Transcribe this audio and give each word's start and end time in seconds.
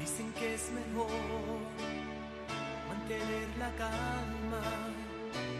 Dicen 0.00 0.32
que 0.32 0.54
es 0.54 0.70
mejor 0.70 1.10
mantener 2.88 3.48
la 3.58 3.70
calma, 3.76 4.62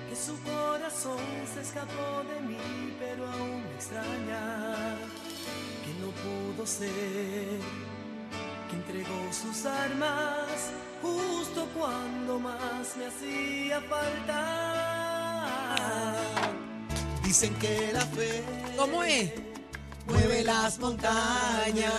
que 0.09 0.17
su 0.17 0.41
corazón 0.43 1.19
se 1.53 1.61
escapó 1.61 2.25
de 2.33 2.41
mí, 2.41 2.97
pero 2.99 3.27
aún 3.27 3.65
me 3.65 3.75
extraña, 3.75 4.97
que 5.85 5.93
no 6.01 6.11
pudo 6.23 6.67
ser, 6.67 7.61
que 8.71 8.77
entregó 8.77 9.31
sus 9.31 9.67
armas 9.67 10.42
justo 11.03 11.67
cuando 11.77 12.39
más 12.39 12.97
me 12.97 13.07
hacía 13.07 13.81
falta. 13.83 14.39
Dicen 17.25 17.55
que 17.57 17.93
la 17.93 18.01
fe 18.07 18.45
¿Cómo 18.77 19.03
es? 19.03 19.33
mueve 20.07 20.45
las 20.45 20.79
montañas. 20.79 21.93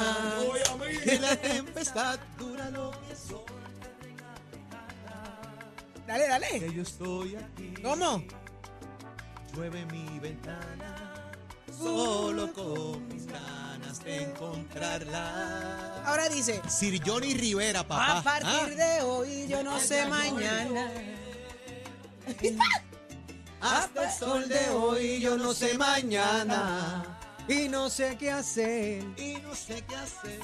Que 1.03 1.19
la 1.19 1.35
tempestad 1.35 2.19
dura 2.37 2.69
lo 2.69 2.91
que 2.91 3.15
son. 3.15 3.43
Dale, 6.07 6.27
dale. 6.27 6.59
Que 6.59 6.73
yo 6.73 6.81
estoy 6.83 7.35
aquí. 7.35 7.73
¿Cómo? 7.81 8.23
Llueve 9.55 9.85
mi 9.87 10.19
ventana. 10.19 11.31
Solo 11.77 12.53
con 12.53 13.07
mis 13.07 13.25
ganas 13.83 14.03
de 14.03 14.23
encontrarla. 14.23 16.03
Ahora 16.05 16.29
dice, 16.29 16.61
Sir 16.67 17.01
Johnny 17.05 17.33
Rivera, 17.33 17.83
papá. 17.83 18.19
a 18.19 18.23
partir 18.23 18.75
de 18.75 19.01
hoy 19.01 19.47
yo 19.47 19.63
no 19.63 19.79
sé 19.79 20.05
mañana. 20.05 20.91
Hasta 23.61 24.05
el 24.05 24.11
sol 24.11 24.49
de 24.49 24.69
hoy 24.69 25.19
yo 25.19 25.37
no 25.37 25.53
sé 25.53 25.77
mañana. 25.77 27.19
Y 27.47 27.67
no 27.69 27.89
sé 27.89 28.17
qué 28.17 28.31
hacer. 28.31 29.03
Y 29.17 29.35
no 29.41 29.55
sé 29.55 29.83
qué 29.87 29.95
hacer. 29.95 30.39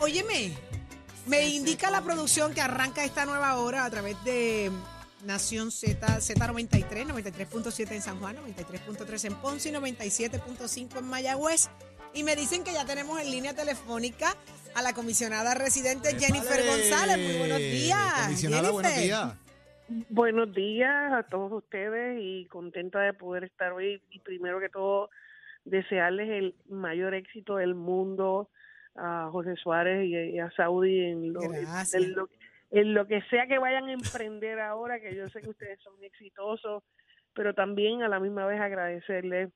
Óyeme, 0.00 0.56
me 1.26 1.48
indica 1.48 1.90
la 1.90 2.02
producción 2.02 2.54
que 2.54 2.60
arranca 2.60 3.04
esta 3.04 3.26
nueva 3.26 3.56
hora 3.56 3.84
a 3.84 3.90
través 3.90 4.22
de 4.24 4.70
Nación 5.24 5.70
Z, 5.70 6.20
Z93, 6.20 7.06
93.7 7.06 7.92
en 7.92 8.02
San 8.02 8.18
Juan, 8.20 8.36
93.3 8.36 9.24
en 9.26 9.34
Ponce 9.36 9.68
y 9.68 9.72
97.5 9.72 10.98
en 10.98 11.04
Mayagüez. 11.06 11.68
Y 12.14 12.24
me 12.24 12.34
dicen 12.36 12.64
que 12.64 12.72
ya 12.72 12.84
tenemos 12.84 13.20
en 13.20 13.30
línea 13.30 13.54
telefónica 13.54 14.34
a 14.74 14.82
la 14.82 14.92
comisionada 14.92 15.54
residente 15.54 16.10
Jennifer 16.18 16.64
González. 16.66 17.18
Muy 17.18 17.38
buenos 17.38 17.58
días. 17.58 18.24
Comisionada, 18.24 18.70
buenos 18.70 18.92
Jennifer. 18.92 19.04
días. 19.04 19.38
Buenos 20.10 20.54
días 20.54 21.12
a 21.12 21.22
todos 21.22 21.52
ustedes 21.52 22.18
y 22.20 22.46
contenta 22.46 23.00
de 23.00 23.14
poder 23.14 23.44
estar 23.44 23.72
hoy 23.72 24.02
y 24.10 24.18
primero 24.20 24.60
que 24.60 24.68
todo 24.68 25.08
desearles 25.64 26.28
el 26.28 26.54
mayor 26.68 27.14
éxito 27.14 27.56
del 27.56 27.74
mundo 27.74 28.50
a 28.96 29.28
José 29.30 29.54
Suárez 29.56 30.06
y, 30.06 30.38
a 30.38 30.50
Saudi 30.52 31.00
en 31.00 31.32
lo, 31.32 31.40
en 31.42 32.14
lo- 32.14 32.28
en 32.70 32.92
lo 32.92 33.06
que 33.06 33.22
sea 33.30 33.46
que 33.46 33.56
vayan 33.58 33.88
a 33.88 33.92
emprender 33.94 34.60
ahora, 34.60 35.00
que 35.00 35.14
yo 35.16 35.26
sé 35.30 35.40
que 35.40 35.48
ustedes 35.48 35.80
son 35.80 35.94
exitosos, 36.04 36.82
pero 37.32 37.54
también 37.54 38.02
a 38.02 38.08
la 38.08 38.20
misma 38.20 38.44
vez 38.44 38.60
agradecerles 38.60 39.48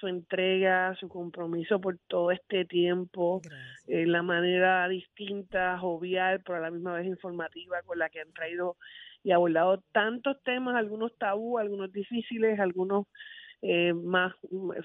su 0.00 0.08
entrega, 0.08 0.94
su 0.96 1.08
compromiso 1.08 1.80
por 1.80 1.98
todo 2.08 2.30
este 2.30 2.64
tiempo, 2.64 3.40
eh, 3.86 4.06
la 4.06 4.22
manera 4.22 4.88
distinta, 4.88 5.78
jovial, 5.78 6.42
pero 6.44 6.58
a 6.58 6.60
la 6.60 6.70
misma 6.70 6.94
vez 6.94 7.06
informativa 7.06 7.82
con 7.84 7.98
la 7.98 8.08
que 8.10 8.20
han 8.20 8.32
traído 8.32 8.76
y 9.22 9.32
abordado 9.32 9.82
tantos 9.92 10.42
temas, 10.44 10.76
algunos 10.76 11.16
tabú, 11.18 11.58
algunos 11.58 11.92
difíciles, 11.92 12.60
algunos 12.60 13.06
eh, 13.62 13.92
más 13.94 14.34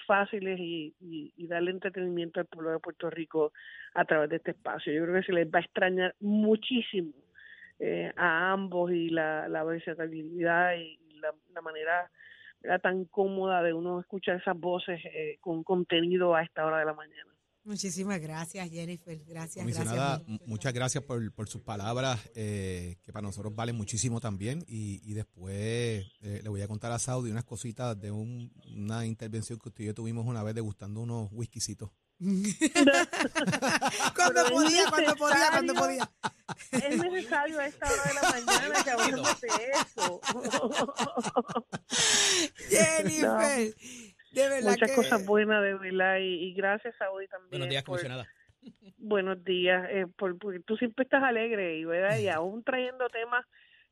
fáciles 0.08 0.58
y, 0.60 0.96
y- 1.02 1.34
y 1.36 1.48
darle 1.48 1.72
entretenimiento 1.72 2.40
al 2.40 2.46
pueblo 2.48 2.72
de 2.72 2.80
Puerto 2.80 3.10
Rico 3.10 3.52
a 3.94 4.06
través 4.06 4.30
de 4.30 4.38
este 4.38 4.52
espacio. 4.52 4.94
Yo 4.94 5.04
creo 5.04 5.16
que 5.16 5.26
se 5.28 5.34
les 5.34 5.48
va 5.48 5.60
a 5.60 5.62
extrañar 5.62 6.16
muchísimo 6.22 7.12
eh, 7.80 8.12
a 8.16 8.52
ambos 8.54 8.92
y 8.92 9.10
la, 9.10 9.48
la 9.50 9.64
versatilidad 9.64 10.76
y 10.76 10.98
la, 11.20 11.34
la 11.54 11.62
manera 11.62 12.10
¿verdad? 12.62 12.82
tan 12.82 13.06
cómoda 13.06 13.62
de 13.64 13.74
uno 13.74 14.00
escuchar 14.00 14.38
esas 14.40 14.58
voces 14.60 15.00
eh, 15.06 15.38
con 15.42 15.64
contenido 15.64 16.36
a 16.36 16.44
esta 16.44 16.66
hora 16.66 16.80
de 16.80 16.86
la 16.86 16.94
mañana. 16.94 17.30
Muchísimas 17.64 18.20
gracias, 18.20 18.68
Jennifer. 18.72 19.20
Gracias, 19.28 19.64
Comisionada, 19.64 20.18
gracias. 20.18 20.48
muchas 20.48 20.74
gracias 20.74 21.04
por, 21.04 21.32
por 21.32 21.48
sus 21.48 21.62
palabras, 21.62 22.20
eh, 22.34 22.96
que 23.04 23.14
para 23.14 23.22
nosotros 23.28 23.54
valen 23.54 23.76
muchísimo 23.76 24.20
también. 24.20 24.64
Y, 24.68 25.00
y 25.04 25.14
después 25.14 26.08
eh, 26.22 26.40
le 26.42 26.50
voy 26.50 26.62
a 26.64 26.68
contar 26.68 26.92
a 26.92 26.98
Saudi 26.98 27.30
unas 27.30 27.44
cositas 27.46 28.00
de 28.00 28.10
un- 28.10 28.52
una 28.76 29.06
intervención 29.06 29.60
que 29.60 29.70
usted 29.70 29.84
y 29.84 29.88
yo 29.88 29.94
tuvimos 29.94 30.26
una 30.26 30.42
vez 30.42 30.56
degustando 30.56 31.02
unos 31.02 31.30
whiskycitos. 31.32 31.92
Cuando 34.16 34.46
podía, 34.52 34.86
cuando 34.90 35.16
podía, 35.16 35.50
cuando 35.50 35.74
podía. 35.74 36.08
Es 36.72 36.98
necesario 36.98 37.60
a 37.60 37.66
esta 37.66 37.88
hora 37.88 38.04
de 38.04 38.14
la 38.14 38.22
mañana 38.30 38.84
que 38.84 38.92
hablemos 38.92 39.42
de 39.42 39.48
eso. 39.48 40.22
Jennifer, 42.70 43.74
de 44.34 44.50
verdad 44.50 44.72
Muchas 44.72 44.90
que... 44.90 44.96
cosas 44.96 45.26
buenas 45.26 45.64
de 45.64 45.74
verdad 45.76 46.18
y, 46.20 46.50
y 46.50 46.54
gracias 46.54 46.94
a 47.02 47.10
hoy 47.10 47.28
también. 47.28 47.50
Buenos 47.50 47.70
días, 47.70 47.84
por- 47.84 47.98
comisionada. 47.98 48.28
Buenos 48.98 49.44
días, 49.44 49.88
eh, 49.90 50.06
por, 50.16 50.38
porque 50.38 50.60
tú 50.60 50.78
siempre 50.78 51.04
estás 51.04 51.24
alegre 51.24 51.78
y, 51.80 51.86
¿verdad? 51.86 52.20
y 52.20 52.28
aún 52.30 52.64
trayendo 52.64 53.10
temas 53.10 53.44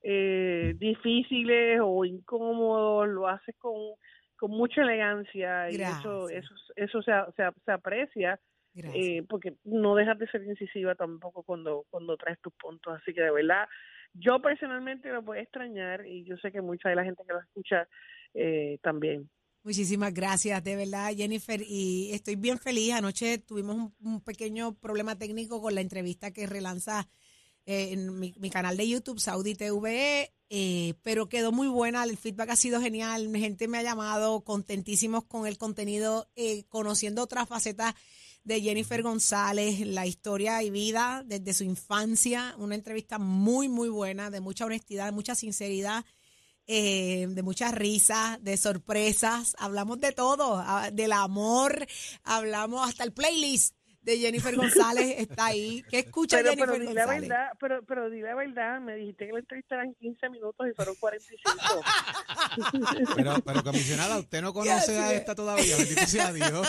eh, 0.04 0.76
difíciles 0.78 1.80
o 1.84 2.06
incómodos, 2.06 3.08
lo 3.10 3.28
haces 3.28 3.56
con, 3.58 3.74
con 4.40 4.52
mucha 4.52 4.82
elegancia 4.82 5.70
y 5.70 5.76
eso 5.76 6.30
eso 6.30 6.54
eso 6.76 7.02
se, 7.02 7.12
se, 7.36 7.72
aprecia 7.72 8.40
eh, 8.76 9.24
porque 9.28 9.56
no 9.66 9.96
dejas 9.96 10.18
de 10.18 10.28
ser 10.28 10.44
incisiva 10.44 10.96
tampoco 10.96 11.44
cuando 11.44 11.86
cuando 11.90 12.16
traes 12.16 12.40
tus 12.40 12.54
puntos 12.54 12.98
así 13.00 13.14
que 13.14 13.22
de 13.22 13.32
verdad 13.32 13.68
yo 14.14 14.42
personalmente 14.42 15.12
lo 15.12 15.22
voy 15.22 15.40
a 15.40 15.42
extrañar 15.42 16.06
y 16.06 16.24
yo 16.24 16.38
sé 16.38 16.52
que 16.52 16.62
mucha 16.62 16.90
de 16.90 16.96
la 16.96 17.04
gente 17.04 17.24
que 17.28 17.34
lo 17.34 17.42
escucha 17.42 17.88
eh, 18.34 18.80
también 18.82 19.30
Muchísimas 19.62 20.14
gracias, 20.14 20.64
de 20.64 20.78
verdad, 20.78 21.12
Jennifer. 21.14 21.60
Y 21.62 22.12
estoy 22.14 22.38
bien 22.38 22.58
feliz. 22.58 22.94
Anoche 22.94 23.40
tuvimos 23.40 23.76
un, 23.76 23.94
un 24.00 24.22
pequeño 24.24 24.74
problema 24.80 25.18
técnico 25.18 25.62
con 25.62 25.76
la 25.76 25.82
entrevista 25.82 26.32
que 26.32 26.48
relanza 26.48 27.10
eh, 27.66 27.90
en 27.92 28.20
mi, 28.20 28.34
mi 28.38 28.50
canal 28.50 28.78
de 28.78 28.88
YouTube, 28.88 29.20
Saudi 29.20 29.56
TV, 29.56 30.32
eh, 30.50 30.96
pero 31.04 31.30
quedó 31.30 31.52
muy 31.52 31.68
buena. 31.68 32.04
El 32.04 32.18
feedback 32.18 32.52
ha 32.52 32.56
sido 32.56 32.82
genial. 32.82 33.30
Gente 33.36 33.68
me 33.68 33.78
ha 33.78 33.84
llamado 33.84 34.42
contentísimos 34.44 35.24
con 35.26 35.46
el 35.46 35.58
contenido, 35.58 36.30
eh, 36.36 36.66
conociendo 36.70 37.24
otras 37.24 37.48
facetas 37.48 37.94
de 38.44 38.62
Jennifer 38.62 39.04
González, 39.04 39.80
la 39.86 40.08
historia 40.08 40.64
y 40.64 40.72
vida 40.72 41.24
desde 41.26 41.54
su 41.54 41.64
infancia. 41.64 42.56
Una 42.58 42.76
entrevista 42.76 43.20
muy, 43.20 43.70
muy 43.70 43.90
buena, 43.90 44.32
de 44.32 44.42
mucha 44.42 44.66
honestidad, 44.66 45.06
de 45.06 45.12
mucha 45.12 45.36
sinceridad 45.36 46.06
eh, 46.72 47.26
de 47.28 47.42
muchas 47.42 47.74
risas, 47.74 48.38
de 48.44 48.56
sorpresas, 48.56 49.56
hablamos 49.58 50.00
de 50.00 50.12
todo, 50.12 50.62
ah, 50.64 50.92
del 50.94 51.14
amor, 51.14 51.88
hablamos 52.24 52.88
hasta 52.88 53.04
el 53.04 53.12
playlist 53.12 53.74
de 54.02 54.18
Jennifer 54.18 54.56
González 54.56 55.16
está 55.20 55.48
ahí. 55.48 55.84
¿Qué 55.90 56.00
escucha 56.00 56.38
pero 56.38 56.50
Jennifer 56.52 56.70
pero 56.70 56.80
di 56.90 56.94
la 56.94 57.04
González? 57.06 57.30
verdad 57.30 57.48
pero 57.60 57.84
pero 57.86 58.10
di 58.10 58.22
la 58.22 58.36
verdad 58.36 58.80
me 58.80 58.96
dijiste 58.96 59.28
que 59.28 59.34
la 59.34 59.40
entrevista 59.40 59.76
eran 59.76 59.94
15 59.96 60.30
minutos 60.30 60.68
y 60.70 60.74
fueron 60.74 60.96
45 60.96 61.52
Pero, 63.16 63.36
pero 63.46 63.64
comisionada, 63.64 64.18
usted 64.20 64.42
no 64.42 64.54
conoce 64.54 64.98
a 64.98 65.14
esta 65.14 65.36
todavía, 65.36 65.76
bendito 65.78 66.06
sea 66.08 66.32
Dios. 66.34 66.68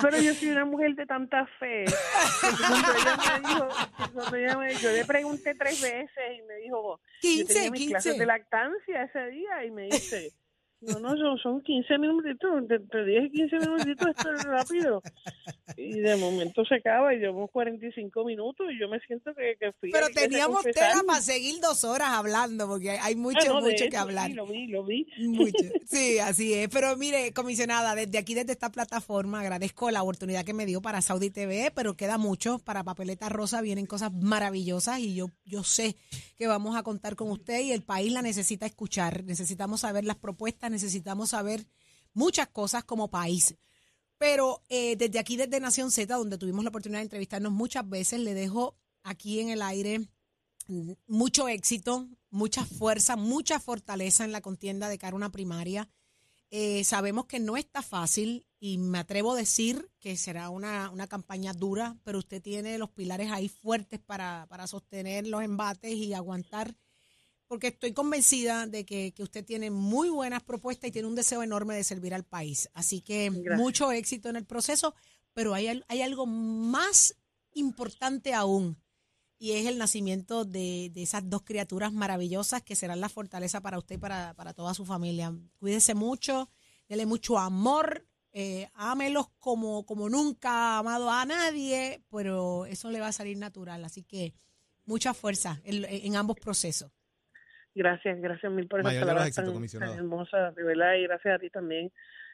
Pero 0.00 0.18
yo 0.20 0.34
soy 0.34 0.48
una 0.48 0.64
mujer 0.64 0.94
de 0.94 1.06
tanta 1.06 1.46
fe. 1.58 1.84
Cuando 2.58 2.92
ella 2.94 3.16
me 3.40 3.48
dijo, 3.48 3.68
cuando 4.12 4.36
ella 4.36 4.56
me- 4.58 4.74
yo 4.76 4.90
le 4.90 5.04
pregunté 5.04 5.54
tres 5.54 5.80
veces 5.80 6.38
y 6.38 6.42
me 6.42 6.54
dijo, 6.56 6.98
yo 6.98 7.00
15, 7.20 7.54
tenía 7.54 7.70
mis 7.70 7.88
clases 7.88 8.12
15. 8.12 8.20
de 8.20 8.26
lactancia 8.26 9.02
ese 9.04 9.26
día 9.30 9.64
y 9.64 9.70
me 9.70 9.82
dice, 9.84 10.32
no, 10.82 10.98
no, 11.00 11.16
son, 11.16 11.38
son 11.38 11.62
15 11.62 11.98
minutitos, 11.98 12.68
te, 12.68 12.78
te 12.80 13.04
dije 13.04 13.30
15 13.30 13.58
minutitos, 13.60 14.08
esto 14.08 14.32
es 14.32 14.44
rápido. 14.44 15.02
Y 15.76 16.00
de 16.00 16.16
momento 16.16 16.64
se 16.64 16.74
acaba 16.76 17.14
y 17.14 17.18
llevamos 17.18 17.50
45 17.50 18.24
minutos 18.24 18.66
y 18.70 18.78
yo 18.78 18.88
me 18.88 19.00
siento 19.00 19.34
que, 19.34 19.56
que 19.58 19.72
fui. 19.80 19.90
Pero 19.90 20.08
teníamos 20.14 20.62
tela 20.64 21.02
para 21.06 21.20
seguir 21.20 21.60
dos 21.60 21.84
horas 21.84 22.08
hablando, 22.10 22.66
porque 22.66 22.90
hay 22.90 23.14
Ah, 23.14 23.16
mucho, 23.16 23.48
no, 23.48 23.62
de 23.62 23.72
mucho 23.72 23.84
que 23.90 23.96
hablar. 23.96 24.28
Sí, 24.28 24.34
lo 24.34 24.46
vi, 24.46 24.66
lo 24.66 24.84
vi. 24.84 25.06
Mucho. 25.18 25.52
Sí, 25.86 26.18
así 26.18 26.54
es. 26.54 26.68
Pero 26.68 26.96
mire, 26.96 27.32
comisionada, 27.32 27.94
desde 27.94 28.18
aquí, 28.18 28.34
desde 28.34 28.52
esta 28.52 28.70
plataforma, 28.70 29.40
agradezco 29.40 29.90
la 29.90 30.02
oportunidad 30.02 30.44
que 30.44 30.54
me 30.54 30.66
dio 30.66 30.80
para 30.80 31.02
Saudi 31.02 31.30
TV, 31.30 31.70
pero 31.74 31.94
queda 31.94 32.18
mucho. 32.18 32.58
Para 32.58 32.82
Papeleta 32.84 33.28
Rosa 33.28 33.60
vienen 33.60 33.86
cosas 33.86 34.12
maravillosas 34.12 34.98
y 35.00 35.14
yo, 35.14 35.26
yo 35.44 35.62
sé 35.62 35.96
que 36.38 36.46
vamos 36.46 36.76
a 36.76 36.82
contar 36.82 37.14
con 37.16 37.30
usted 37.30 37.60
y 37.60 37.72
el 37.72 37.82
país 37.82 38.12
la 38.12 38.22
necesita 38.22 38.66
escuchar. 38.66 39.24
Necesitamos 39.24 39.80
saber 39.82 40.04
las 40.04 40.16
propuestas, 40.16 40.70
necesitamos 40.72 41.30
saber 41.30 41.66
muchas 42.12 42.48
cosas 42.48 42.82
como 42.82 43.08
país. 43.08 43.54
Pero 44.18 44.62
eh, 44.68 44.96
desde 44.96 45.18
aquí, 45.18 45.36
desde 45.36 45.60
Nación 45.60 45.90
Z, 45.90 46.14
donde 46.14 46.38
tuvimos 46.38 46.64
la 46.64 46.70
oportunidad 46.70 46.98
de 46.98 47.04
entrevistarnos 47.04 47.52
muchas 47.52 47.88
veces, 47.88 48.20
le 48.20 48.34
dejo 48.34 48.76
aquí 49.02 49.40
en 49.40 49.50
el 49.50 49.62
aire 49.62 50.08
mucho 51.06 51.48
éxito, 51.48 52.08
mucha 52.30 52.64
fuerza, 52.64 53.16
mucha 53.16 53.60
fortaleza 53.60 54.24
en 54.24 54.32
la 54.32 54.40
contienda 54.40 54.88
de 54.88 54.98
cara 54.98 55.14
a 55.14 55.16
una 55.16 55.32
primaria. 55.32 55.88
Eh, 56.50 56.84
sabemos 56.84 57.26
que 57.26 57.40
no 57.40 57.56
está 57.56 57.82
fácil 57.82 58.46
y 58.60 58.78
me 58.78 58.98
atrevo 58.98 59.32
a 59.32 59.36
decir 59.36 59.90
que 59.98 60.16
será 60.16 60.50
una, 60.50 60.90
una 60.90 61.06
campaña 61.06 61.52
dura, 61.52 61.96
pero 62.04 62.18
usted 62.18 62.42
tiene 62.42 62.78
los 62.78 62.90
pilares 62.90 63.30
ahí 63.32 63.48
fuertes 63.48 64.00
para, 64.00 64.46
para 64.48 64.66
sostener 64.66 65.26
los 65.26 65.42
embates 65.42 65.94
y 65.94 66.12
aguantar, 66.12 66.76
porque 67.52 67.66
estoy 67.66 67.92
convencida 67.92 68.66
de 68.66 68.86
que, 68.86 69.12
que, 69.12 69.22
usted 69.22 69.44
tiene 69.44 69.70
muy 69.70 70.08
buenas 70.08 70.42
propuestas 70.42 70.88
y 70.88 70.90
tiene 70.90 71.06
un 71.06 71.14
deseo 71.14 71.42
enorme 71.42 71.74
de 71.74 71.84
servir 71.84 72.14
al 72.14 72.24
país. 72.24 72.70
Así 72.72 73.02
que 73.02 73.28
Gracias. 73.28 73.58
mucho 73.58 73.92
éxito 73.92 74.30
en 74.30 74.36
el 74.36 74.46
proceso, 74.46 74.94
pero 75.34 75.52
hay, 75.52 75.82
hay 75.86 76.00
algo 76.00 76.24
más 76.24 77.14
importante 77.52 78.32
aún 78.32 78.78
y 79.38 79.52
es 79.52 79.66
el 79.66 79.76
nacimiento 79.76 80.46
de, 80.46 80.90
de, 80.94 81.02
esas 81.02 81.28
dos 81.28 81.42
criaturas 81.42 81.92
maravillosas 81.92 82.62
que 82.62 82.74
serán 82.74 83.02
la 83.02 83.10
fortaleza 83.10 83.60
para 83.60 83.76
usted 83.76 83.96
y 83.96 83.98
para, 83.98 84.32
para 84.32 84.54
toda 84.54 84.72
su 84.72 84.86
familia. 84.86 85.36
Cuídese 85.58 85.92
mucho, 85.92 86.48
dele 86.88 87.04
mucho 87.04 87.36
amor, 87.36 88.06
eh, 88.32 88.70
ámelos 88.72 89.26
como, 89.38 89.84
como 89.84 90.08
nunca 90.08 90.76
ha 90.76 90.78
amado 90.78 91.10
a 91.10 91.26
nadie, 91.26 92.02
pero 92.08 92.64
eso 92.64 92.90
le 92.90 93.00
va 93.00 93.08
a 93.08 93.12
salir 93.12 93.36
natural. 93.36 93.84
Así 93.84 94.04
que 94.04 94.32
mucha 94.86 95.12
fuerza 95.12 95.60
en, 95.64 95.84
en 95.84 96.16
ambos 96.16 96.38
procesos. 96.40 96.90
Gracias, 97.74 98.20
gracias 98.20 98.52
mil 98.52 98.68
por 98.68 98.80
esas 98.80 98.96
palabras 98.96 99.34
tan, 99.34 99.46
tan 99.46 99.98
hermosas, 99.98 100.54
de 100.54 100.62
verdad, 100.62 100.94
y 100.94 101.02
gracias 101.04 101.34
a 101.34 101.38
ti 101.38 101.48
también 101.50 101.90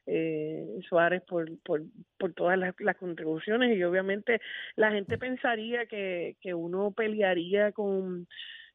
eh, 0.07 0.67
Suárez 0.89 1.23
por, 1.23 1.47
por, 1.61 1.83
por 2.19 2.33
todas 2.33 2.59
las, 2.59 2.75
las, 2.81 2.97
contribuciones 2.97 3.77
y 3.77 3.85
obviamente 3.85 4.41
la 4.75 4.91
gente 4.91 5.19
pensaría 5.19 5.87
que, 5.87 6.37
que 6.41 6.55
uno 6.55 6.93
pelearía 6.93 7.73
con 7.73 8.27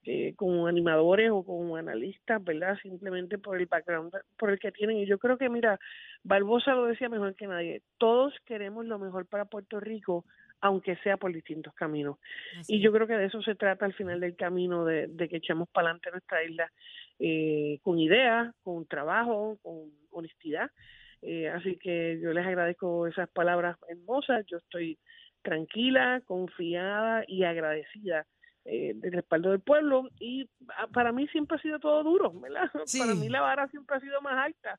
eh, 0.05 0.33
con 0.35 0.67
animadores 0.67 1.31
o 1.31 1.45
con 1.45 1.77
analistas, 1.77 2.43
¿verdad? 2.43 2.77
Simplemente 2.81 3.37
por 3.37 3.57
el 3.57 3.67
background 3.67 4.11
por 4.37 4.49
el 4.49 4.59
que 4.59 4.73
tienen. 4.73 4.97
Y 4.97 5.05
yo 5.05 5.17
creo 5.17 5.37
que, 5.37 5.47
mira, 5.47 5.79
Barbosa 6.23 6.73
lo 6.73 6.87
decía 6.87 7.07
mejor 7.07 7.35
que 7.35 7.47
nadie, 7.47 7.83
todos 7.97 8.33
queremos 8.45 8.85
lo 8.85 8.99
mejor 8.99 9.25
para 9.25 9.45
Puerto 9.45 9.79
Rico, 9.79 10.25
aunque 10.63 10.95
sea 10.97 11.17
por 11.17 11.33
distintos 11.33 11.73
caminos. 11.73 12.17
Así. 12.59 12.75
Y 12.75 12.81
yo 12.81 12.91
creo 12.91 13.05
que 13.05 13.17
de 13.17 13.25
eso 13.25 13.41
se 13.41 13.55
trata 13.55 13.85
al 13.85 13.93
final 13.93 14.19
del 14.19 14.35
camino, 14.35 14.85
de, 14.85 15.07
de 15.07 15.29
que 15.29 15.37
echemos 15.37 15.69
para 15.69 15.89
adelante 15.89 16.11
nuestra 16.11 16.43
isla 16.43 16.71
eh, 17.19 17.79
con 17.83 17.99
ideas, 17.99 18.53
con 18.63 18.85
trabajo, 18.87 19.59
con 19.61 19.91
honestidad 20.11 20.71
eh, 21.25 21.47
así 21.47 21.77
que 21.77 22.19
yo 22.21 22.33
les 22.33 22.45
agradezco 22.45 23.07
esas 23.07 23.29
palabras 23.29 23.77
hermosas. 23.87 24.45
Yo 24.45 24.57
estoy 24.57 24.99
tranquila, 25.41 26.21
confiada 26.25 27.23
y 27.27 27.45
agradecida 27.45 28.25
eh, 28.65 28.91
del 28.95 29.13
respaldo 29.13 29.51
del 29.51 29.61
pueblo. 29.61 30.09
Y 30.19 30.49
para 30.93 31.13
mí 31.13 31.27
siempre 31.29 31.57
ha 31.57 31.61
sido 31.61 31.79
todo 31.79 32.03
duro, 32.03 32.31
¿verdad? 32.39 32.69
Sí. 32.85 32.99
Para 32.99 33.15
mí 33.15 33.29
la 33.29 33.41
vara 33.41 33.67
siempre 33.69 33.95
ha 33.95 34.01
sido 34.01 34.21
más 34.21 34.37
alta. 34.37 34.77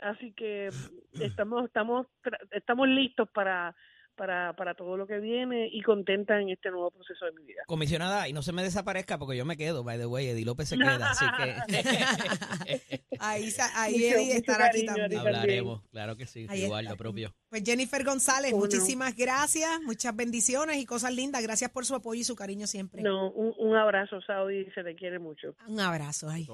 Así 0.00 0.32
que 0.32 0.68
estamos, 1.20 1.64
estamos, 1.64 2.08
estamos 2.50 2.88
listos 2.88 3.28
para 3.30 3.74
para, 4.14 4.54
para 4.54 4.74
todo 4.74 4.96
lo 4.96 5.06
que 5.06 5.18
viene 5.18 5.68
y 5.70 5.82
contenta 5.82 6.40
en 6.40 6.50
este 6.50 6.70
nuevo 6.70 6.90
proceso 6.90 7.24
de 7.26 7.32
mi 7.32 7.44
vida. 7.44 7.62
Comisionada, 7.66 8.28
y 8.28 8.32
no 8.32 8.42
se 8.42 8.52
me 8.52 8.62
desaparezca 8.62 9.18
porque 9.18 9.36
yo 9.36 9.44
me 9.44 9.56
quedo, 9.56 9.84
by 9.84 9.98
the 9.98 10.06
way, 10.06 10.28
Eddie 10.28 10.44
López 10.44 10.68
se 10.68 10.76
queda, 10.76 11.10
así 11.10 11.24
que... 11.36 13.00
ahí, 13.20 13.48
ahí 13.74 14.04
Eddie 14.04 14.36
estará 14.36 14.66
aquí 14.66 14.86
también. 14.86 15.18
Hablaremos, 15.18 15.82
claro 15.90 16.16
que 16.16 16.26
sí, 16.26 16.46
ahí 16.48 16.64
igual, 16.64 16.84
está. 16.84 16.94
lo 16.94 16.96
propio. 16.98 17.34
Pues 17.48 17.62
Jennifer 17.64 18.04
González, 18.04 18.52
oh, 18.54 18.58
muchísimas 18.58 19.10
no. 19.10 19.24
gracias, 19.24 19.80
muchas 19.82 20.14
bendiciones 20.14 20.76
y 20.78 20.86
cosas 20.86 21.14
lindas, 21.14 21.42
gracias 21.42 21.70
por 21.70 21.84
su 21.84 21.94
apoyo 21.94 22.20
y 22.20 22.24
su 22.24 22.36
cariño 22.36 22.66
siempre. 22.66 23.02
No, 23.02 23.30
un, 23.30 23.54
un 23.58 23.76
abrazo, 23.76 24.20
Saudi, 24.22 24.66
se 24.74 24.82
te 24.82 24.94
quiere 24.94 25.18
mucho. 25.18 25.54
Un 25.66 25.80
abrazo, 25.80 26.28
ay. 26.28 26.46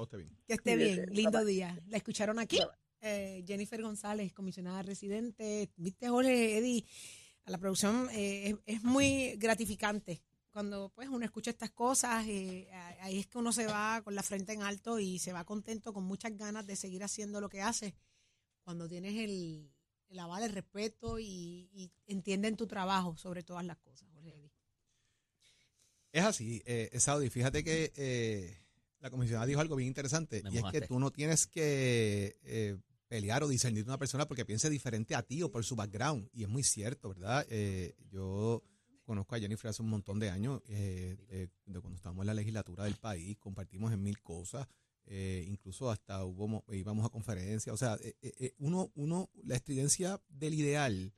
Que 0.47 0.53
esté 0.53 0.75
bien, 0.75 1.05
lindo 1.11 1.39
Bye. 1.39 1.47
día. 1.47 1.79
¿La 1.87 1.97
escucharon 1.97 2.39
aquí? 2.39 2.59
Eh, 3.01 3.43
Jennifer 3.47 3.81
González, 3.81 4.31
comisionada 4.31 4.83
residente, 4.83 5.69
viste 5.75 6.07
Jorge, 6.07 6.57
Eddie 6.59 6.85
a 7.45 7.51
la 7.51 7.57
producción 7.57 8.09
eh, 8.11 8.49
es, 8.65 8.75
es, 8.77 8.83
muy 8.83 9.35
gratificante. 9.37 10.21
Cuando 10.51 10.89
pues 10.89 11.07
uno 11.09 11.23
escucha 11.23 11.51
estas 11.51 11.71
cosas, 11.71 12.25
eh, 12.27 12.69
ahí 12.99 13.19
es 13.19 13.27
que 13.27 13.37
uno 13.37 13.53
se 13.53 13.67
va 13.67 14.01
con 14.03 14.15
la 14.15 14.23
frente 14.23 14.53
en 14.53 14.61
alto 14.61 14.99
y 14.99 15.17
se 15.19 15.33
va 15.33 15.45
contento, 15.45 15.93
con 15.93 16.03
muchas 16.03 16.37
ganas 16.37 16.67
de 16.67 16.75
seguir 16.75 17.03
haciendo 17.03 17.39
lo 17.39 17.49
que 17.49 17.61
hace. 17.61 17.95
Cuando 18.63 18.87
tienes 18.87 19.15
el, 19.15 19.71
el 20.09 20.19
aval, 20.19 20.43
el 20.43 20.51
respeto 20.51 21.19
y, 21.19 21.69
y, 21.73 21.91
entienden 22.07 22.57
tu 22.57 22.67
trabajo 22.67 23.15
sobre 23.17 23.43
todas 23.43 23.65
las 23.65 23.77
cosas, 23.77 24.09
Jorge. 24.13 24.51
Es 26.11 26.23
así, 26.23 26.61
eh, 26.65 26.89
Saudi. 26.99 27.29
Fíjate 27.29 27.63
que 27.63 27.93
eh, 27.95 28.57
la 28.99 29.09
comisionada 29.09 29.45
dijo 29.45 29.61
algo 29.61 29.77
bien 29.77 29.87
interesante 29.87 30.43
Me 30.43 30.49
y 30.49 30.57
mojaste. 30.57 30.77
es 30.77 30.81
que 30.81 30.87
tú 30.87 30.99
no 30.99 31.11
tienes 31.11 31.47
que 31.47 32.37
eh, 32.43 32.77
pelear 33.11 33.43
o 33.43 33.49
discernir 33.49 33.83
una 33.83 33.97
persona 33.97 34.25
porque 34.25 34.45
piense 34.45 34.69
diferente 34.69 35.15
a 35.15 35.21
ti 35.21 35.43
o 35.43 35.51
por 35.51 35.65
su 35.65 35.75
background. 35.75 36.29
Y 36.31 36.43
es 36.43 36.49
muy 36.49 36.63
cierto, 36.63 37.09
¿verdad? 37.09 37.45
Eh, 37.49 37.93
yo 38.09 38.63
conozco 39.03 39.35
a 39.35 39.39
Jennifer 39.39 39.69
hace 39.69 39.81
un 39.81 39.89
montón 39.89 40.17
de 40.17 40.29
años, 40.29 40.61
eh, 40.69 41.17
de, 41.27 41.49
de, 41.65 41.79
cuando 41.81 41.97
estábamos 41.97 42.23
en 42.23 42.27
la 42.27 42.33
legislatura 42.35 42.85
del 42.85 42.95
país, 42.95 43.37
compartimos 43.37 43.91
en 43.91 44.01
mil 44.01 44.21
cosas, 44.21 44.65
eh, 45.07 45.43
incluso 45.45 45.91
hasta 45.91 46.23
hubo, 46.23 46.63
íbamos 46.71 47.05
a 47.05 47.09
conferencias. 47.09 47.73
O 47.73 47.77
sea, 47.77 47.97
eh, 48.01 48.15
eh, 48.21 48.55
uno, 48.59 48.93
uno, 48.95 49.29
la 49.43 49.57
estridencia 49.57 50.21
del 50.29 50.53
ideal 50.53 51.13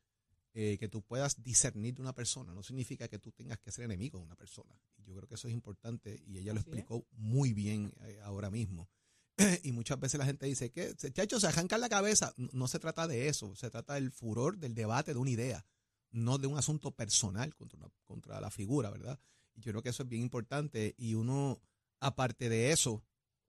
que 0.56 0.88
tú 0.88 1.02
puedas 1.02 1.42
discernir 1.42 1.96
de 1.96 2.04
una 2.04 2.14
persona 2.14 2.54
no 2.54 2.62
significa 2.62 3.08
que 3.08 3.18
tú 3.18 3.32
tengas 3.32 3.58
que 3.58 3.72
ser 3.72 3.86
enemigo 3.86 4.20
de 4.20 4.26
una 4.26 4.36
persona. 4.36 4.80
Yo 5.04 5.16
creo 5.16 5.28
que 5.28 5.34
eso 5.34 5.48
es 5.48 5.54
importante 5.56 6.22
y 6.28 6.38
ella 6.38 6.54
lo 6.54 6.60
explicó 6.60 7.08
muy 7.14 7.54
bien 7.54 7.92
ahora 8.22 8.52
mismo. 8.52 8.88
y 9.64 9.72
muchas 9.72 10.00
veces 10.00 10.20
la 10.20 10.26
gente 10.26 10.46
dice 10.46 10.72
que, 10.72 10.96
chacho, 10.96 11.40
se 11.40 11.48
arranca 11.48 11.78
la 11.78 11.90
cabeza. 11.90 12.34
No, 12.38 12.50
no, 12.54 12.68
se 12.68 12.80
trata 12.80 13.08
de 13.08 13.28
eso, 13.28 13.56
se 13.56 13.70
trata 13.70 13.96
del 13.96 14.12
furor 14.12 14.58
del 14.58 14.76
debate 14.76 15.14
de 15.14 15.20
una 15.20 15.32
idea, 15.32 15.66
no 16.12 16.38
de 16.38 16.48
un 16.48 16.58
asunto 16.58 16.92
personal 16.92 17.56
contra, 17.56 17.80
una, 17.80 17.90
contra 18.04 18.40
la 18.42 18.52
figura, 18.52 18.90
¿verdad? 18.90 19.20
Y 19.56 19.62
yo 19.62 19.72
creo 19.72 19.84
que 19.84 19.90
eso 19.90 20.04
es 20.04 20.10
bien 20.10 20.22
importante 20.22 20.96
y 20.98 21.16
uno, 21.16 21.62
aparte 22.00 22.50
de 22.50 22.72
eso, 22.72 23.04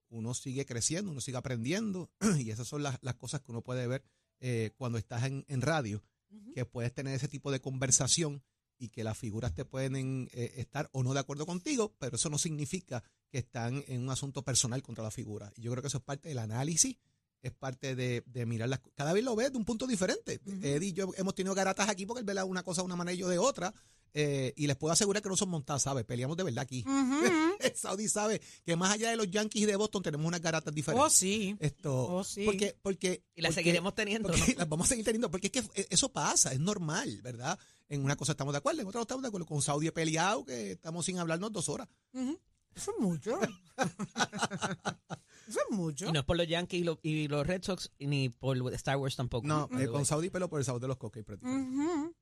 uno 0.09 0.33
sigue 0.33 0.65
creciendo, 0.65 1.11
uno 1.11 1.21
sigue 1.21 1.37
aprendiendo 1.37 2.11
y 2.39 2.51
esas 2.51 2.67
son 2.67 2.83
las, 2.83 2.97
las 3.01 3.15
cosas 3.15 3.41
que 3.41 3.51
uno 3.51 3.61
puede 3.61 3.87
ver 3.87 4.03
eh, 4.39 4.71
cuando 4.77 4.97
estás 4.97 5.23
en, 5.23 5.45
en 5.47 5.61
radio, 5.61 6.03
uh 6.29 6.35
-huh. 6.35 6.53
que 6.53 6.65
puedes 6.65 6.93
tener 6.93 7.13
ese 7.13 7.27
tipo 7.27 7.51
de 7.51 7.61
conversación 7.61 8.43
y 8.77 8.89
que 8.89 9.03
las 9.03 9.17
figuras 9.17 9.53
te 9.53 9.65
pueden 9.65 10.29
eh, 10.31 10.53
estar 10.57 10.89
o 10.91 11.03
no 11.03 11.13
de 11.13 11.19
acuerdo 11.19 11.45
contigo, 11.45 11.95
pero 11.99 12.15
eso 12.15 12.29
no 12.29 12.37
significa 12.37 13.03
que 13.29 13.39
están 13.39 13.83
en 13.87 14.01
un 14.01 14.09
asunto 14.09 14.43
personal 14.43 14.81
contra 14.81 15.03
la 15.03 15.11
figura. 15.11 15.51
Yo 15.57 15.71
creo 15.71 15.81
que 15.81 15.87
eso 15.87 15.99
es 15.99 16.03
parte 16.03 16.29
del 16.29 16.39
análisis, 16.39 16.97
es 17.45 17.53
parte 17.53 17.95
de, 17.95 18.23
de 18.25 18.45
mirar 18.45 18.67
las 18.69 18.79
Cada 18.95 19.13
vez 19.13 19.23
lo 19.23 19.35
ves 19.35 19.51
de 19.51 19.57
un 19.57 19.65
punto 19.65 19.85
diferente. 19.85 20.41
Uh 20.45 20.49
-huh. 20.49 20.65
Eddie 20.65 20.89
y 20.89 20.93
yo 20.93 21.11
hemos 21.15 21.35
tenido 21.35 21.53
garatas 21.53 21.87
aquí 21.89 22.05
porque 22.05 22.21
él 22.21 22.25
ve 22.25 22.43
una 22.43 22.63
cosa 22.63 22.81
de 22.81 22.85
una 22.85 22.95
manera 22.95 23.13
y 23.13 23.17
yo 23.19 23.29
de 23.29 23.37
otra. 23.37 23.73
Eh, 24.17 24.53
y 24.55 24.65
les 24.65 24.77
puedo 24.77 24.93
asegurar 24.93 25.21
que 25.21 25.27
no 25.27 25.35
son 25.35 25.49
montadas, 25.49 25.83
¿sabes? 25.83 26.05
Peleamos 26.05 26.37
de 26.37 26.43
verdad 26.43 26.63
aquí. 26.63 26.83
Uh 26.87 26.89
-huh. 27.59 27.75
Saudi 27.75 28.07
sabe 28.07 28.41
que 28.65 28.75
más 28.75 28.91
allá 28.91 29.09
de 29.11 29.17
los 29.17 29.29
Yankees 29.29 29.63
y 29.63 29.65
de 29.65 29.75
Boston 29.75 30.01
tenemos 30.01 30.25
unas 30.25 30.41
garatas 30.41 30.73
diferentes. 30.73 31.05
Oh, 31.05 31.09
sí. 31.09 31.55
Esto, 31.59 31.93
oh, 31.93 32.23
sí. 32.23 32.45
Porque, 32.45 32.75
porque, 32.81 33.23
y 33.35 33.41
las 33.41 33.49
porque, 33.49 33.61
seguiremos 33.61 33.93
teniendo. 33.93 34.29
¿no? 34.29 34.35
Las 34.57 34.69
vamos 34.69 34.87
a 34.87 34.89
seguir 34.89 35.03
teniendo, 35.05 35.29
porque 35.29 35.47
es 35.47 35.51
que 35.51 35.63
eso 35.89 36.09
pasa, 36.13 36.53
es 36.53 36.59
normal, 36.59 37.19
¿verdad? 37.21 37.59
En 37.89 38.03
una 38.03 38.15
cosa 38.15 38.31
estamos 38.31 38.53
de 38.53 38.59
acuerdo, 38.59 38.81
en 38.81 38.87
otra 38.87 38.99
no 38.99 39.03
estamos 39.03 39.21
de 39.21 39.27
acuerdo. 39.27 39.45
Con 39.45 39.61
Saudi 39.61 39.87
he 39.87 39.91
peleado, 39.91 40.45
que 40.45 40.71
estamos 40.71 41.05
sin 41.05 41.19
hablarnos 41.19 41.51
dos 41.51 41.67
horas. 41.67 41.87
Uh 42.13 42.19
-huh. 42.21 42.39
Eso 42.73 42.91
es 42.91 42.99
mucho. 42.99 43.37
Eso 45.47 45.59
es 45.59 45.75
mucho. 45.75 46.07
Y 46.07 46.11
no 46.11 46.19
es 46.19 46.25
por 46.25 46.37
los 46.37 46.47
Yankees 46.47 46.81
y, 46.81 46.83
lo, 46.83 46.99
y, 47.01 47.27
los 47.27 47.45
Red 47.45 47.63
Sox, 47.63 47.91
ni 47.99 48.29
por 48.29 48.73
Star 48.73 48.97
Wars 48.97 49.15
tampoco. 49.15 49.47
No, 49.47 49.69
eh, 49.79 49.87
con 49.87 50.05
Saudi 50.05 50.29
pero 50.29 50.49
por 50.49 50.59
el 50.59 50.65
Saudi 50.65 50.81
de 50.81 50.87
los 50.87 50.97
Coques 50.97 51.23
prácticamente. 51.23 51.71
Uh 51.71 52.07
-huh. 52.07 52.15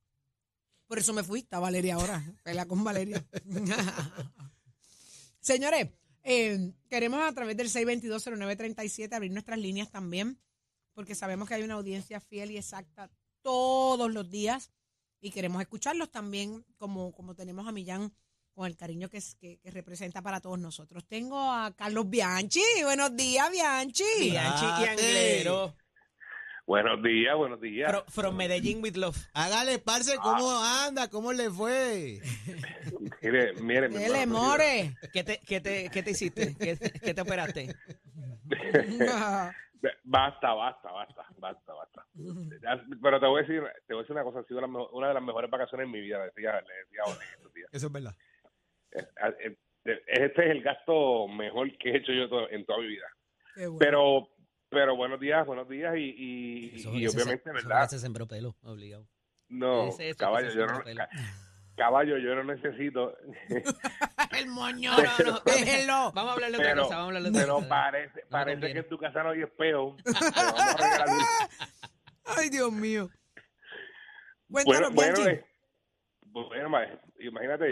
Por 0.87 0.99
eso 0.99 1.13
me 1.13 1.23
fui, 1.23 1.39
está 1.39 1.59
Valeria 1.59 1.95
ahora. 1.95 2.23
Pelea 2.43 2.67
con 2.67 2.83
Valeria. 2.83 3.25
Señores, 5.39 5.89
eh, 6.23 6.73
queremos 6.89 7.21
a 7.21 7.33
través 7.33 7.57
del 7.57 7.69
6220937 7.69 9.13
abrir 9.13 9.31
nuestras 9.31 9.59
líneas 9.59 9.89
también, 9.89 10.39
porque 10.93 11.15
sabemos 11.15 11.47
que 11.47 11.55
hay 11.55 11.63
una 11.63 11.73
audiencia 11.75 12.19
fiel 12.19 12.51
y 12.51 12.57
exacta 12.57 13.09
todos 13.41 14.11
los 14.11 14.29
días 14.29 14.71
y 15.19 15.31
queremos 15.31 15.61
escucharlos 15.61 16.11
también, 16.11 16.65
como, 16.77 17.13
como 17.13 17.35
tenemos 17.35 17.67
a 17.67 17.71
Millán 17.71 18.13
con 18.53 18.67
el 18.67 18.77
cariño 18.77 19.09
que, 19.09 19.19
que, 19.39 19.57
que, 19.57 19.71
representa 19.71 20.21
para 20.21 20.39
todos 20.39 20.59
nosotros. 20.59 21.05
Tengo 21.05 21.39
a 21.39 21.73
Carlos 21.75 22.09
Bianchi. 22.09 22.61
Buenos 22.83 23.15
días, 23.15 23.49
Bianchi. 23.51 24.03
Bianchi 24.19 24.65
y 24.65 24.85
Anglero. 24.87 25.75
Buenos 26.65 27.03
días, 27.03 27.35
buenos 27.35 27.59
días. 27.59 27.91
From, 27.91 28.05
from 28.07 28.35
Medellín 28.37 28.81
with 28.81 28.95
love. 28.95 29.17
Hágale, 29.33 29.79
parce, 29.79 30.15
¿cómo 30.15 30.49
ah. 30.49 30.85
anda? 30.87 31.09
¿Cómo 31.09 31.33
le 31.33 31.49
fue? 31.49 32.21
mire, 33.21 33.53
mire. 33.61 33.89
¿Qué 33.89 34.09
le 34.09 34.25
more? 34.25 34.95
¿Qué 35.11 35.23
te, 35.25 35.39
qué 35.45 35.59
te, 35.59 35.89
qué 35.89 36.03
te 36.03 36.11
hiciste? 36.11 36.55
¿Qué, 36.55 36.77
qué 36.77 37.13
te 37.13 37.21
operaste? 37.21 37.75
basta, 40.05 40.53
basta, 40.53 40.91
basta, 40.91 41.25
basta, 41.37 41.73
basta. 41.73 42.05
Pero 43.01 43.19
te 43.19 43.25
voy 43.25 43.39
a 43.39 43.45
decir, 43.45 43.61
te 43.85 43.93
voy 43.93 44.01
a 44.01 44.03
decir 44.03 44.15
una 44.15 44.23
cosa, 44.23 44.39
ha 44.39 44.43
sido 44.43 44.61
una 44.93 45.07
de 45.09 45.13
las 45.13 45.23
mejores 45.23 45.51
vacaciones 45.51 45.85
en 45.85 45.91
mi 45.91 45.99
vida, 45.99 46.19
le 46.19 46.25
decía, 46.25 46.53
le 46.61 46.73
decía 46.85 47.03
estos 47.35 47.53
días. 47.53 47.69
Eso 47.73 47.87
es 47.87 47.91
verdad. 47.91 48.15
Eh, 48.95 49.57
eh, 49.85 50.01
este 50.07 50.45
es 50.45 50.51
el 50.51 50.63
gasto 50.63 51.27
mejor 51.27 51.75
que 51.77 51.91
he 51.91 51.97
hecho 51.97 52.11
yo 52.13 52.27
en 52.49 52.65
toda 52.65 52.79
mi 52.79 52.87
vida. 52.87 53.05
Qué 53.55 53.67
bueno. 53.67 53.79
Pero, 53.79 54.29
pero 54.69 54.95
buenos 54.95 55.19
días, 55.19 55.45
buenos 55.45 55.67
días 55.67 55.93
y, 55.97 56.15
y, 56.17 56.75
Eso 56.75 56.93
y 56.93 57.07
se- 57.07 57.17
obviamente, 57.17 57.43
eso 57.43 57.43
fue 57.43 57.53
¿verdad? 57.69 57.87
se 57.89 57.99
sembró 57.99 58.27
pelo, 58.27 58.55
obligado. 58.63 59.07
No, 59.49 59.89
eso, 59.99 60.17
caballo, 60.17 60.49
se 60.51 60.57
yo 60.57 60.65
no, 60.65 60.83
pelo. 60.83 60.97
ca- 60.97 61.09
caballo, 61.75 62.17
yo 62.17 62.33
no 62.35 62.43
necesito. 62.45 63.15
el 64.37 64.47
moño, 64.47 64.91
No, 64.91 65.03
no, 65.25 65.31
no. 65.33 65.39
déjenlo. 65.45 66.11
Vamos 66.13 66.29
a 66.29 66.33
hablar 66.33 66.51
de 66.51 66.57
otra 66.57 66.75
cosa, 66.75 66.95
vamos 66.95 67.03
a 67.03 67.07
hablar 67.17 67.23
de 67.23 67.29
otra 67.29 67.41
pero 67.41 67.55
cosa. 67.55 67.69
parece, 67.69 68.25
parece 68.29 68.53
conviene. 68.55 68.73
que 68.73 68.79
en 68.79 68.89
tu 68.89 68.97
casa 68.97 69.23
no 69.23 69.29
hay 69.31 69.41
espejo. 69.41 69.97
Ay, 72.25 72.49
Dios 72.49 72.71
mío. 72.71 73.09
bueno, 74.47 74.65
Cuéntanos, 74.65 74.93
bueno, 74.95 75.15
Bianchi. 75.17 75.35
eh, 75.41 75.45
bueno, 76.25 76.69
ma- 76.69 76.87
imagínate, 77.19 77.65
yo 77.65 77.71